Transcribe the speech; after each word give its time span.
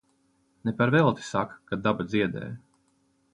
Ne 0.67 0.71
par 0.79 0.91
velti 0.95 1.25
saka, 1.27 1.59
ka 1.69 1.79
daba 1.83 2.07
dziedē. 2.15 2.51